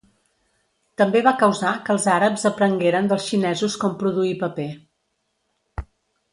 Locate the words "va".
1.27-1.33